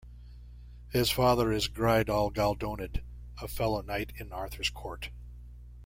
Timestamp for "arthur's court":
4.33-5.11